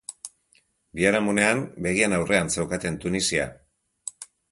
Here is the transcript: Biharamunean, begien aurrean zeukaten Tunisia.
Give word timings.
Biharamunean, 0.99 1.61
begien 1.87 2.15
aurrean 2.19 2.49
zeukaten 2.55 2.97
Tunisia. 3.05 3.47